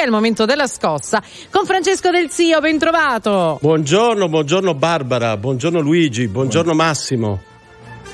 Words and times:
È 0.00 0.04
il 0.04 0.10
momento 0.10 0.46
della 0.46 0.66
scossa 0.66 1.22
con 1.50 1.66
Francesco 1.66 2.10
Del 2.10 2.30
Zio, 2.30 2.58
ben 2.60 2.78
trovato. 2.78 3.58
Buongiorno, 3.60 4.30
buongiorno 4.30 4.72
Barbara, 4.72 5.36
buongiorno 5.36 5.78
Luigi, 5.80 6.26
buongiorno 6.26 6.72
Massimo. 6.72 7.42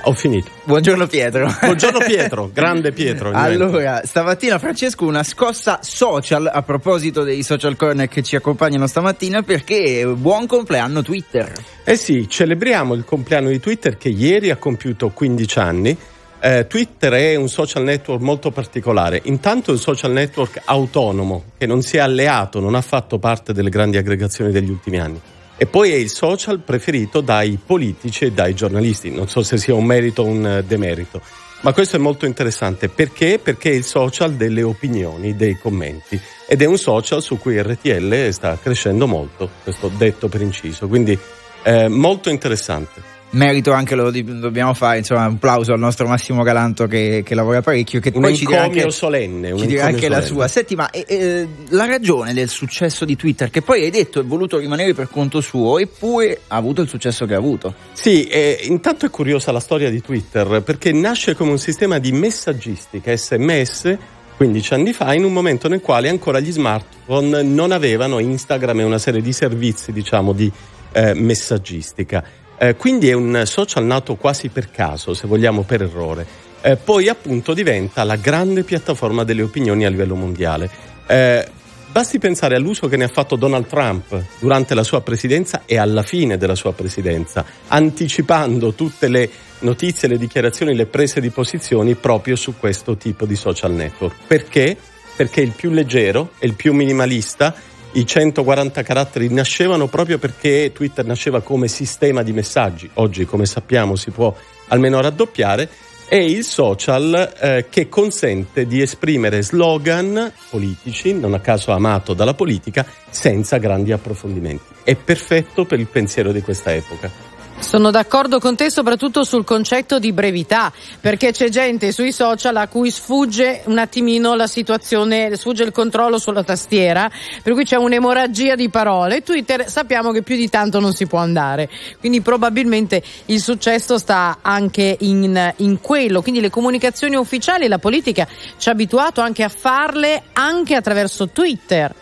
Ho 0.03 0.13
finito. 0.13 0.51
Buongiorno 0.65 1.07
Pietro. 1.07 1.49
Buongiorno 1.61 2.01
Pietro, 2.05 2.51
grande 2.53 2.91
Pietro. 2.91 3.31
allora, 3.33 4.03
stamattina 4.05 4.59
Francesco 4.59 5.05
una 5.05 5.23
scossa 5.23 5.79
social 5.81 6.51
a 6.53 6.61
proposito 6.63 7.23
dei 7.23 7.45
social 7.45 7.77
corner 7.77 8.09
che 8.09 8.25
ci 8.25 8.35
accompagnano 8.35 8.89
stamattina 8.89 9.43
perché 9.43 10.05
buon 10.07 10.49
compleanno 10.49 11.03
Twitter. 11.03 11.53
Eh 11.85 11.97
sì, 11.97 12.29
celebriamo 12.29 12.95
il 12.95 13.05
compleanno 13.05 13.49
di 13.49 13.61
Twitter 13.61 13.97
che 13.97 14.09
ieri 14.09 14.51
ha 14.51 14.57
compiuto 14.57 15.11
15 15.11 15.59
anni. 15.61 15.97
Eh, 16.39 16.67
Twitter 16.67 17.13
è 17.15 17.35
un 17.35 17.49
social 17.49 17.83
network 17.83 18.21
molto 18.21 18.51
particolare. 18.51 19.21
Intanto 19.25 19.71
è 19.71 19.75
un 19.75 19.81
social 19.81 20.13
network 20.13 20.63
autonomo 20.65 21.45
che 21.57 21.67
non 21.67 21.83
si 21.83 21.97
è 21.97 22.01
alleato, 22.01 22.61
non 22.61 22.75
ha 22.75 22.83
fatto 22.83 23.19
parte 23.19 23.53
delle 23.53 23.71
grandi 23.71 23.97
aggregazioni 23.97 24.53
degli 24.53 24.71
ultimi 24.71 24.99
anni. 24.99 25.21
E 25.57 25.67
poi 25.67 25.91
è 25.91 25.95
il 25.95 26.11
social 26.11 26.61
preferito 26.61 27.23
dai 27.23 27.59
politici 27.65 28.27
e 28.27 28.33
dai 28.33 28.55
giornalisti. 28.55 29.11
Non 29.11 29.29
so 29.29 29.43
se 29.43 29.57
sia 29.57 29.75
un 29.75 29.85
merito 29.85 30.23
o 30.23 30.27
un 30.27 30.63
demerito. 30.67 31.21
Ma 31.63 31.73
questo 31.73 31.97
è 31.97 31.99
molto 31.99 32.27
interessante 32.27 32.89
perché? 32.89 33.41
Perché 33.43 33.71
è 33.71 33.75
il 33.75 33.85
social 33.85 34.35
delle 34.35 34.63
opinioni, 34.63 35.35
dei 35.35 35.57
commenti 35.59 36.21
ed 36.47 36.61
è 36.61 36.67
un 36.67 36.77
social 36.77 37.23
su 37.23 37.39
cui 37.39 37.61
RTL 37.61 38.29
sta 38.31 38.59
crescendo 38.63 39.07
molto, 39.07 39.49
questo 39.63 39.89
detto 39.89 40.29
per 40.29 40.43
inciso, 40.43 40.87
quindi 40.87 41.19
eh, 41.63 41.89
molto 41.89 42.29
interessante 42.29 43.16
merito 43.37 43.73
anche 43.73 43.95
lo 43.95 44.11
dobbiamo 44.11 44.75
fare, 44.75 44.99
insomma, 44.99 45.27
un 45.27 45.39
plauso 45.39 45.73
al 45.73 45.79
nostro 45.79 46.07
Massimo 46.09 46.43
Galanto 46.43 46.87
che, 46.87 47.23
che 47.25 47.35
lavora 47.35 47.61
parecchio. 47.61 48.01
Che 48.01 48.11
un 48.15 48.23
poi 48.23 48.37
ci 48.37 48.47
dirà 48.47 48.63
anche, 48.63 48.91
solenne, 48.91 49.57
ci 49.57 49.67
dirà 49.67 49.85
anche 49.85 50.01
solenne. 50.03 50.21
la 50.21 50.27
sua. 50.27 50.49
Senti, 50.49 50.75
ma 50.75 50.91
eh, 50.91 51.05
eh, 51.07 51.49
la 51.69 51.87
ragione 51.87 52.33
del 52.33 52.49
successo 52.49 53.05
di 53.05 53.15
Twitter, 53.15 53.51
che 53.51 53.63
poi 53.63 53.85
hai 53.85 53.91
detto 53.91 54.21
è 54.21 54.25
voluto 54.25 54.59
rimanere 54.59 54.95
per 54.95 55.09
conto 55.11 55.41
suo, 55.41 55.79
eppure 55.79 56.41
ha 56.49 56.57
avuto 56.57 56.83
il 56.83 56.89
successo 56.89 57.27
che 57.27 57.35
ha 57.35 57.39
avuto. 57.39 57.75
Sì, 57.93 58.25
eh, 58.25 58.59
intanto 58.63 59.07
è 59.07 59.11
curiosa 59.11 59.53
la 59.53 59.61
storia 59.61 59.91
di 59.91 60.01
Twitter, 60.01 60.63
perché 60.63 60.93
nasce 60.93 61.35
come 61.35 61.51
un 61.51 61.59
sistema 61.59 61.99
di 61.99 62.13
messaggistica, 62.13 63.15
sms, 63.15 63.97
15 64.37 64.75
anni 64.75 64.93
fa, 64.93 65.15
in 65.15 65.25
un 65.25 65.33
momento 65.33 65.69
nel 65.69 65.81
quale 65.81 66.09
ancora 66.09 66.41
gli 66.41 66.53
smartphone 66.53 67.43
non 67.43 67.73
avevano 67.73 68.19
Instagram 68.19 68.81
e 68.81 68.85
una 68.85 68.99
serie 68.99 69.21
di 69.21 69.33
servizi, 69.33 69.93
diciamo, 69.93 70.33
di 70.33 70.51
eh, 70.93 71.15
messaggistica. 71.15 72.45
Eh, 72.59 72.77
quindi 72.77 73.09
è 73.09 73.13
un 73.13 73.43
social 73.45 73.85
nato 73.85 74.17
quasi 74.17 74.49
per 74.49 74.71
caso, 74.71 75.15
se 75.15 75.27
vogliamo 75.27 75.63
per 75.63 75.83
errore. 75.83 76.27
Eh, 76.63 76.77
poi 76.77 77.09
appunto 77.09 77.55
diventa 77.55 78.03
la 78.03 78.17
grande 78.17 78.63
piattaforma 78.63 79.25
delle 79.25 79.43
opinioni 79.43 79.85
a 79.85 79.91
livello 79.91 80.15
mondiale. 80.15 80.71
Eh, 81.07 81.47
basti 81.93 82.19
pensare 82.19 82.57
all'uso 82.57 82.89
che 82.89 82.97
ne 82.97 83.05
ha 83.05 83.09
fatto 83.09 83.37
Donald 83.37 83.67
Trump 83.67 84.21
durante 84.39 84.75
la 84.75 84.83
sua 84.83 85.01
presidenza 85.01 85.63
e 85.67 85.77
alla 85.77 86.03
fine 86.03 86.37
della 86.39 86.55
sua 86.55 86.73
presidenza, 86.73 87.45
anticipando 87.69 88.73
tutte 88.73 89.09
le 89.09 89.31
notizie, 89.61 90.09
le 90.09 90.19
dichiarazioni, 90.19 90.75
le 90.75 90.87
prese 90.87 91.21
di 91.21 91.31
posizioni 91.31 91.95
proprio 91.95 92.37
su 92.37 92.55
questo 92.59 92.97
tipo 92.97 93.27
di 93.27 93.37
social 93.37 93.73
network. 93.73 94.17
Perché? 94.27 94.77
Perché 95.15 95.41
è 95.41 95.45
il 95.45 95.53
più 95.53 95.71
leggero, 95.71 96.33
è 96.39 96.45
il 96.47 96.55
più 96.55 96.75
minimalista 96.75 97.55
i 97.93 98.05
140 98.05 98.83
caratteri 98.83 99.33
nascevano 99.33 99.87
proprio 99.87 100.19
perché 100.19 100.71
Twitter 100.75 101.05
nasceva 101.05 101.41
come 101.41 101.69
sistema 101.69 102.23
di 102.23 102.33
messaggi. 102.33 102.89
Oggi, 102.95 103.25
come 103.25 103.47
sappiamo, 103.47 103.97
si 103.97 104.11
può 104.11 104.35
almeno 104.69 105.01
raddoppiare. 105.01 105.69
È 106.09 106.15
il 106.15 106.45
social 106.45 107.35
eh, 107.41 107.67
che 107.69 107.89
consente 107.89 108.67
di 108.67 108.81
esprimere 108.81 109.43
slogan 109.43 110.33
politici, 110.51 111.15
non 111.15 111.35
a 111.35 111.41
caso 111.41 111.73
amato 111.73 112.15
dalla 112.15 112.35
politica, 112.35 112.87
senza 113.11 113.57
grandi 113.57 113.91
approfondimenti. 113.91 114.75
È 114.85 114.95
perfetto 114.95 115.65
per 115.65 115.81
il 115.81 115.89
pensiero 115.89 116.31
di 116.31 116.43
questa 116.43 116.73
epoca. 116.73 117.26
Sono 117.59 117.91
d'accordo 117.91 118.39
con 118.39 118.55
te 118.55 118.71
soprattutto 118.71 119.25
sul 119.25 119.45
concetto 119.45 119.99
di 119.99 120.13
brevità, 120.13 120.73
perché 121.01 121.33
c'è 121.33 121.49
gente 121.49 121.91
sui 121.91 122.13
social 122.13 122.55
a 122.57 122.69
cui 122.69 122.91
sfugge 122.91 123.63
un 123.65 123.79
attimino 123.79 124.35
la 124.35 124.47
situazione, 124.47 125.35
sfugge 125.37 125.65
il 125.65 125.73
controllo 125.73 126.19
sulla 126.19 126.45
tastiera, 126.45 127.11
per 127.43 127.55
cui 127.55 127.65
c'è 127.65 127.77
un'emorragia 127.77 128.55
di 128.55 128.69
parole. 128.69 129.23
Twitter 129.23 129.69
sappiamo 129.69 130.13
che 130.13 130.23
più 130.23 130.37
di 130.37 130.49
tanto 130.49 130.79
non 130.79 130.93
si 130.93 131.07
può 131.07 131.19
andare, 131.19 131.69
quindi 131.99 132.21
probabilmente 132.21 133.03
il 133.27 133.41
successo 133.41 133.99
sta 133.99 134.39
anche 134.43 134.97
in, 135.01 135.55
in 135.57 135.81
quello. 135.81 136.23
Quindi 136.23 136.41
le 136.41 136.51
comunicazioni 136.51 137.17
ufficiali, 137.17 137.67
la 137.69 137.79
politica 137.79 138.29
ci 138.59 138.69
ha 138.69 138.73
abituato 138.73 139.21
anche 139.21 139.43
a 139.43 139.49
farle 139.49 140.23
anche 140.35 140.75
attraverso 140.75 141.29
Twitter. 141.31 141.93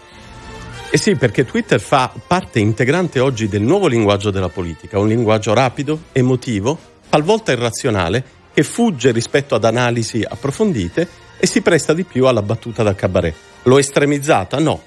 Eh 0.91 0.99
sì, 0.99 1.17
perché 1.17 1.45
Twitter 1.45 1.81
fa 1.81 2.13
parte 2.27 2.61
integrante 2.61 3.19
oggi 3.19 3.49
del 3.49 3.63
nuovo 3.63 3.89
linguaggio 3.89 4.31
della 4.31 4.49
politica, 4.49 4.99
un 4.99 5.09
linguaggio 5.09 5.53
rapido, 5.53 6.05
emotivo, 6.13 6.79
talvolta 7.09 7.53
irrazionale, 7.53 8.25
che 8.55 8.63
fugge 8.63 9.11
rispetto 9.11 9.57
ad 9.57 9.65
analisi 9.65 10.25
approfondite 10.27 11.09
e 11.37 11.47
si 11.47 11.61
presta 11.63 11.93
di 11.93 12.05
più 12.05 12.27
alla 12.27 12.43
battuta 12.43 12.83
da 12.83 12.95
cabaret. 12.95 13.35
L'ho 13.65 13.79
estremizzata? 13.79 14.61
No. 14.61 14.83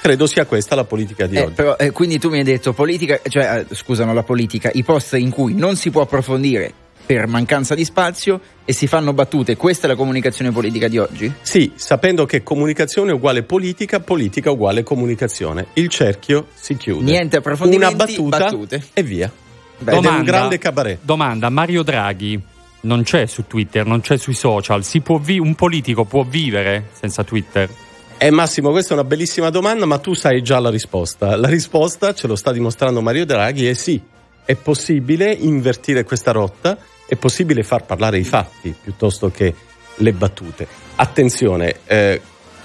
Credo 0.00 0.28
sia 0.28 0.46
questa 0.46 0.76
la 0.76 0.84
politica 0.84 1.26
di 1.26 1.36
eh, 1.36 1.42
oggi. 1.42 1.54
Però, 1.54 1.76
eh, 1.76 1.90
quindi 1.90 2.20
tu 2.20 2.30
mi 2.30 2.38
hai 2.38 2.44
detto 2.44 2.72
politica, 2.72 3.20
cioè, 3.28 3.66
eh, 3.68 3.74
scusano, 3.74 4.14
la 4.14 4.22
politica, 4.22 4.70
i 4.72 4.84
post 4.84 5.14
in 5.14 5.30
cui 5.30 5.54
non 5.54 5.74
si 5.74 5.90
può 5.90 6.02
approfondire 6.02 6.72
per 7.08 7.26
mancanza 7.26 7.74
di 7.74 7.86
spazio 7.86 8.38
e 8.66 8.74
si 8.74 8.86
fanno 8.86 9.14
battute. 9.14 9.56
Questa 9.56 9.86
è 9.86 9.88
la 9.88 9.96
comunicazione 9.96 10.50
politica 10.52 10.88
di 10.88 10.98
oggi? 10.98 11.32
Sì, 11.40 11.72
sapendo 11.74 12.26
che 12.26 12.42
comunicazione 12.42 13.12
uguale 13.12 13.44
politica, 13.44 13.98
politica 14.00 14.50
uguale 14.50 14.82
comunicazione. 14.82 15.68
Il 15.72 15.88
cerchio 15.88 16.48
si 16.52 16.76
chiude. 16.76 17.10
Niente 17.10 17.38
approfondimenti, 17.38 17.94
Una 17.94 18.04
battuta 18.04 18.38
battute. 18.38 18.82
e 18.92 19.02
via. 19.02 19.32
Beh, 19.78 19.90
domanda, 19.92 20.18
un 20.18 20.24
grande 20.24 20.58
cabaret. 20.58 20.98
Domanda, 21.00 21.48
Mario 21.48 21.82
Draghi 21.82 22.38
non 22.82 23.04
c'è 23.04 23.24
su 23.24 23.46
Twitter, 23.46 23.86
non 23.86 24.02
c'è 24.02 24.18
sui 24.18 24.34
social. 24.34 24.84
Vi- 25.22 25.38
un 25.38 25.54
politico 25.54 26.04
può 26.04 26.24
vivere 26.24 26.90
senza 26.92 27.24
Twitter? 27.24 27.70
Eh 28.18 28.30
Massimo, 28.30 28.68
questa 28.70 28.90
è 28.90 28.98
una 28.98 29.04
bellissima 29.04 29.48
domanda, 29.48 29.86
ma 29.86 29.96
tu 29.96 30.12
sai 30.12 30.42
già 30.42 30.58
la 30.58 30.68
risposta. 30.68 31.36
La 31.36 31.48
risposta, 31.48 32.12
ce 32.12 32.26
lo 32.26 32.36
sta 32.36 32.52
dimostrando 32.52 33.00
Mario 33.00 33.24
Draghi, 33.24 33.66
è 33.66 33.72
sì. 33.72 33.98
È 34.44 34.54
possibile 34.56 35.32
invertire 35.32 36.04
questa 36.04 36.32
rotta 36.32 36.76
è 37.08 37.16
possibile 37.16 37.62
far 37.62 37.86
parlare 37.86 38.18
i 38.18 38.24
fatti 38.24 38.74
piuttosto 38.80 39.30
che 39.30 39.54
le 39.96 40.12
battute. 40.12 40.68
Attenzione, 40.96 41.80
eh, 41.86 42.20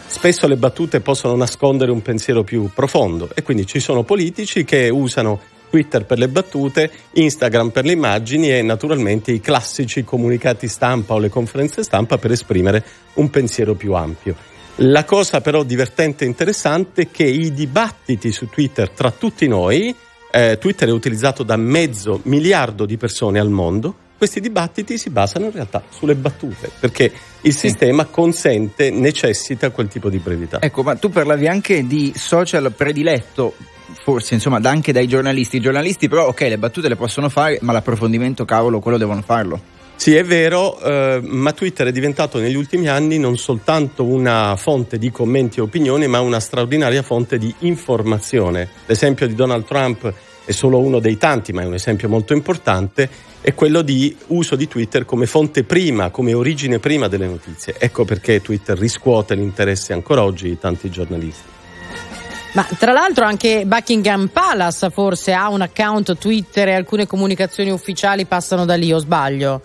spesso 0.05 0.47
le 0.47 0.57
battute 0.57 0.99
possono 0.99 1.35
nascondere 1.35 1.91
un 1.91 2.01
pensiero 2.01 2.43
più 2.43 2.69
profondo 2.73 3.29
e 3.33 3.41
quindi 3.41 3.65
ci 3.65 3.79
sono 3.79 4.03
politici 4.03 4.65
che 4.65 4.89
usano 4.89 5.39
Twitter 5.69 6.05
per 6.05 6.19
le 6.19 6.27
battute, 6.27 6.91
Instagram 7.13 7.69
per 7.69 7.85
le 7.85 7.93
immagini 7.93 8.51
e 8.51 8.61
naturalmente 8.61 9.31
i 9.31 9.39
classici 9.39 10.03
comunicati 10.03 10.67
stampa 10.67 11.15
o 11.15 11.19
le 11.19 11.29
conferenze 11.29 11.81
stampa 11.81 12.19
per 12.19 12.31
esprimere 12.31 12.83
un 13.13 13.29
pensiero 13.31 13.73
più 13.73 13.93
ampio. 13.93 14.35
La 14.77 15.03
cosa 15.03 15.41
però 15.41 15.63
divertente 15.63 16.25
e 16.25 16.27
interessante 16.27 17.03
è 17.03 17.07
che 17.09 17.23
i 17.23 17.53
dibattiti 17.53 18.31
su 18.31 18.49
Twitter 18.49 18.89
tra 18.89 19.09
tutti 19.09 19.47
noi, 19.47 19.95
eh, 20.31 20.57
Twitter 20.59 20.89
è 20.89 20.91
utilizzato 20.91 21.41
da 21.41 21.55
mezzo 21.57 22.19
miliardo 22.23 22.85
di 22.85 22.97
persone 22.97 23.39
al 23.39 23.49
mondo, 23.49 23.95
questi 24.17 24.39
dibattiti 24.39 24.97
si 24.97 25.09
basano 25.09 25.45
in 25.45 25.51
realtà 25.51 25.83
sulle 25.89 26.15
battute, 26.15 26.69
perché 26.79 27.11
il 27.41 27.53
sì. 27.53 27.67
sistema 27.67 28.05
consente, 28.05 28.89
necessita 28.89 29.69
quel 29.69 29.87
tipo 29.87 30.09
di 30.09 30.17
brevità. 30.17 30.59
Ecco, 30.61 30.83
ma 30.83 30.95
tu 30.95 31.09
parlavi 31.09 31.47
anche 31.47 31.85
di 31.85 32.13
social 32.15 32.71
prediletto, 32.75 33.53
forse 34.01 34.33
insomma 34.33 34.59
anche 34.63 34.91
dai 34.91 35.07
giornalisti. 35.07 35.57
I 35.57 35.61
giornalisti 35.61 36.07
però, 36.07 36.27
ok, 36.27 36.41
le 36.41 36.57
battute 36.57 36.87
le 36.87 36.95
possono 36.95 37.29
fare, 37.29 37.57
ma 37.61 37.73
l'approfondimento, 37.73 38.45
cavolo, 38.45 38.79
quello 38.79 38.97
devono 38.97 39.21
farlo. 39.21 39.61
Sì, 39.95 40.15
è 40.15 40.23
vero, 40.23 40.79
eh, 40.81 41.21
ma 41.23 41.53
Twitter 41.53 41.87
è 41.87 41.91
diventato 41.91 42.39
negli 42.39 42.55
ultimi 42.55 42.87
anni 42.89 43.17
non 43.19 43.37
soltanto 43.37 44.03
una 44.03 44.55
fonte 44.57 44.97
di 44.97 45.11
commenti 45.11 45.59
e 45.59 45.61
opinioni, 45.61 46.07
ma 46.07 46.19
una 46.19 46.39
straordinaria 46.39 47.03
fonte 47.03 47.37
di 47.37 47.53
informazione. 47.59 48.67
L'esempio 48.85 49.27
di 49.27 49.35
Donald 49.35 49.65
Trump 49.65 50.13
è 50.45 50.51
solo 50.51 50.79
uno 50.79 50.99
dei 50.99 51.17
tanti, 51.17 51.53
ma 51.53 51.61
è 51.61 51.65
un 51.65 51.73
esempio 51.73 52.09
molto 52.09 52.33
importante, 52.33 53.09
è 53.41 53.53
quello 53.53 53.81
di 53.81 54.15
uso 54.27 54.55
di 54.55 54.67
Twitter 54.67 55.05
come 55.05 55.25
fonte 55.25 55.63
prima, 55.63 56.09
come 56.09 56.33
origine 56.33 56.79
prima 56.79 57.07
delle 57.07 57.27
notizie. 57.27 57.75
Ecco 57.77 58.05
perché 58.05 58.41
Twitter 58.41 58.77
riscuote 58.77 59.35
l'interesse 59.35 59.93
ancora 59.93 60.23
oggi 60.23 60.49
di 60.49 60.59
tanti 60.59 60.89
giornalisti. 60.89 61.51
Ma 62.53 62.67
tra 62.77 62.91
l'altro 62.91 63.25
anche 63.25 63.63
Buckingham 63.65 64.27
Palace 64.27 64.91
forse 64.91 65.33
ha 65.33 65.49
un 65.49 65.61
account 65.61 66.17
Twitter 66.17 66.67
e 66.67 66.73
alcune 66.75 67.07
comunicazioni 67.07 67.71
ufficiali 67.71 68.25
passano 68.25 68.63
da 68.63 68.75
lì, 68.75 68.93
o 68.93 68.99
sbaglio? 68.99 69.61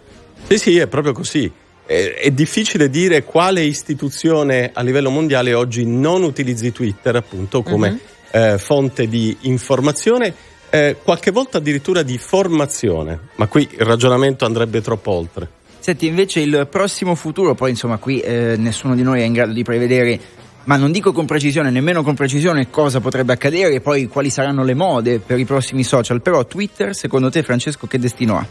Sì, 0.46 0.56
sì, 0.56 0.78
è 0.78 0.86
proprio 0.86 1.12
così. 1.12 1.50
È, 1.84 2.14
è 2.22 2.30
difficile 2.30 2.88
dire 2.88 3.24
quale 3.24 3.62
istituzione 3.62 4.70
a 4.72 4.82
livello 4.82 5.10
mondiale 5.10 5.52
oggi 5.52 5.84
non 5.84 6.22
utilizzi 6.22 6.72
Twitter 6.72 7.16
appunto 7.16 7.62
come 7.62 7.88
uh-huh. 8.32 8.40
eh, 8.40 8.58
fonte 8.58 9.06
di 9.06 9.36
informazione 9.42 10.34
eh, 10.70 10.96
qualche 11.02 11.30
volta 11.30 11.58
addirittura 11.58 12.02
di 12.02 12.18
formazione, 12.18 13.18
ma 13.36 13.46
qui 13.46 13.68
il 13.70 13.84
ragionamento 13.84 14.44
andrebbe 14.44 14.80
troppo 14.80 15.10
oltre. 15.10 15.48
Senti, 15.78 16.06
invece 16.06 16.40
il 16.40 16.66
prossimo 16.70 17.14
futuro, 17.14 17.54
poi 17.54 17.70
insomma 17.70 17.98
qui 17.98 18.20
eh, 18.20 18.56
nessuno 18.58 18.94
di 18.94 19.02
noi 19.02 19.20
è 19.20 19.24
in 19.24 19.32
grado 19.32 19.52
di 19.52 19.62
prevedere 19.62 20.20
ma 20.68 20.76
non 20.76 20.92
dico 20.92 21.12
con 21.12 21.24
precisione, 21.24 21.70
nemmeno 21.70 22.02
con 22.02 22.14
precisione 22.14 22.68
cosa 22.68 23.00
potrebbe 23.00 23.32
accadere 23.32 23.76
e 23.76 23.80
poi 23.80 24.06
quali 24.06 24.28
saranno 24.28 24.62
le 24.64 24.74
mode 24.74 25.18
per 25.18 25.38
i 25.38 25.46
prossimi 25.46 25.82
social, 25.82 26.20
però 26.20 26.44
Twitter, 26.44 26.94
secondo 26.94 27.30
te 27.30 27.42
Francesco, 27.42 27.86
che 27.86 27.98
destino 27.98 28.36
ha? 28.36 28.46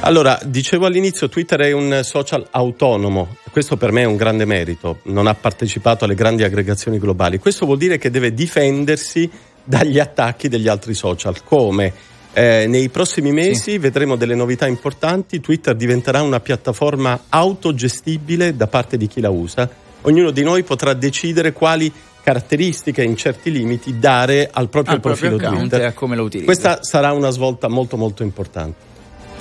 Allora, 0.00 0.38
dicevo 0.44 0.84
all'inizio, 0.84 1.30
Twitter 1.30 1.60
è 1.60 1.72
un 1.72 2.00
social 2.04 2.46
autonomo, 2.50 3.36
questo 3.50 3.78
per 3.78 3.90
me 3.90 4.02
è 4.02 4.04
un 4.04 4.16
grande 4.16 4.44
merito, 4.44 4.98
non 5.04 5.26
ha 5.26 5.34
partecipato 5.34 6.04
alle 6.04 6.14
grandi 6.14 6.44
aggregazioni 6.44 6.98
globali, 6.98 7.38
questo 7.38 7.64
vuol 7.64 7.78
dire 7.78 7.96
che 7.96 8.10
deve 8.10 8.34
difendersi 8.34 9.30
dagli 9.66 9.98
attacchi 9.98 10.48
degli 10.48 10.68
altri 10.68 10.94
social, 10.94 11.42
come 11.44 11.92
eh, 12.32 12.66
nei 12.68 12.90
prossimi 12.90 13.32
mesi 13.32 13.72
sì. 13.72 13.78
vedremo 13.78 14.14
delle 14.16 14.34
novità 14.34 14.66
importanti, 14.66 15.40
Twitter 15.40 15.74
diventerà 15.74 16.20
una 16.20 16.38
piattaforma 16.38 17.24
autogestibile 17.30 18.54
da 18.54 18.66
parte 18.66 18.96
di 18.96 19.06
chi 19.06 19.20
la 19.20 19.30
usa, 19.30 19.68
ognuno 20.02 20.30
di 20.30 20.42
noi 20.42 20.62
potrà 20.62 20.92
decidere 20.92 21.52
quali 21.52 21.90
caratteristiche 22.22 23.02
in 23.02 23.16
certi 23.16 23.50
limiti 23.50 23.98
dare 23.98 24.50
al 24.52 24.68
proprio 24.68 24.96
al 24.96 25.00
profilo 25.00 25.36
proprio 25.36 25.60
Twitter. 25.60 25.94
come 25.94 26.14
lo 26.14 26.24
utilizza. 26.24 26.44
Questa 26.44 26.82
sarà 26.82 27.12
una 27.12 27.30
svolta 27.30 27.68
molto 27.68 27.96
molto 27.96 28.22
importante. 28.22 28.94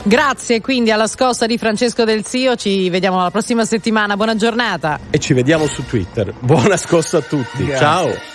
Grazie 0.03 0.61
quindi 0.61 0.91
alla 0.91 1.07
scossa 1.07 1.47
di 1.47 1.57
Francesco 1.57 2.05
Del 2.05 2.25
Zio, 2.25 2.55
ci 2.55 2.89
vediamo 2.89 3.21
la 3.21 3.31
prossima 3.31 3.65
settimana, 3.65 4.15
buona 4.15 4.35
giornata. 4.35 4.99
E 5.09 5.19
ci 5.19 5.33
vediamo 5.33 5.67
su 5.67 5.83
Twitter. 5.85 6.33
Buona 6.39 6.77
scossa 6.77 7.17
a 7.17 7.21
tutti, 7.21 7.65
Grazie. 7.65 7.77
ciao. 7.77 8.34